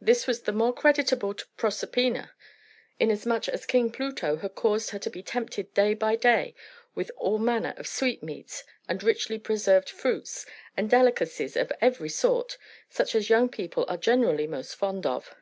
[0.00, 2.32] This was the more creditable to Proserpina,
[2.98, 6.54] inasmuch as King Pluto had caused her to be tempted day after day
[6.94, 10.46] with all manner of sweetmeats, and richly preserved fruits,
[10.78, 12.56] and delicacies of every sort,
[12.88, 15.34] such as young people are generally most fond of.